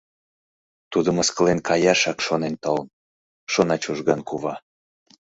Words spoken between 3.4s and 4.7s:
шона Чужган кува.